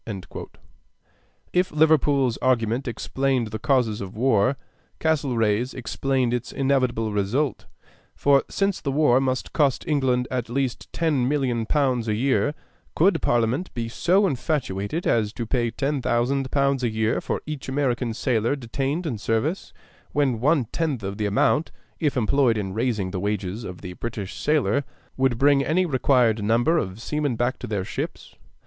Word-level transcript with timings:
If 1.53 1.71
Liverpool's 1.71 2.37
argument 2.37 2.87
explained 2.87 3.49
the 3.51 3.59
causes 3.59 4.01
of 4.01 4.15
war, 4.17 4.57
Castlereagh's 4.99 5.75
explained 5.75 6.33
its 6.33 6.51
inevitable 6.51 7.11
result; 7.13 7.67
for 8.15 8.41
since 8.49 8.81
the 8.81 8.91
war 8.91 9.21
must 9.21 9.53
cost 9.53 9.87
England 9.87 10.27
at 10.31 10.49
least 10.49 10.91
10,000,000 10.91 11.67
pounds 11.69 12.07
a 12.07 12.15
year, 12.15 12.55
could 12.95 13.21
Parliament 13.21 13.71
be 13.75 13.87
so 13.87 14.25
infatuated 14.25 15.05
as 15.05 15.31
to 15.33 15.45
pay 15.45 15.69
10,000 15.69 16.49
pounds 16.49 16.81
a 16.83 16.89
year 16.89 17.21
for 17.21 17.39
each 17.45 17.69
American 17.69 18.11
sailor 18.15 18.55
detained 18.55 19.05
in 19.05 19.19
service, 19.19 19.71
when 20.13 20.39
one 20.39 20.65
tenth 20.71 21.03
of 21.03 21.19
the 21.19 21.27
amount, 21.27 21.71
if 21.99 22.17
employed 22.17 22.57
in 22.57 22.73
raising 22.73 23.11
the 23.11 23.19
wages 23.19 23.63
of 23.63 23.81
the 23.81 23.93
British 23.93 24.39
sailor, 24.39 24.83
would 25.15 25.37
bring 25.37 25.63
any 25.63 25.85
required 25.85 26.43
number 26.43 26.79
of 26.79 26.99
seamen 26.99 27.35
back 27.35 27.59
to 27.59 27.67
their 27.67 27.85
ships? 27.85 28.33